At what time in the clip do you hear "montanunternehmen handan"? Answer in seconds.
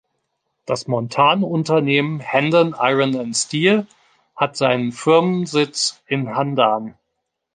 0.87-2.73